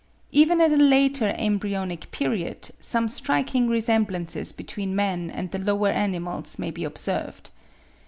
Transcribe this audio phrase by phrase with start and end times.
[0.31, 6.57] Even at a later embryonic period, some striking resemblances between man and the lower animals
[6.57, 7.51] may be observed.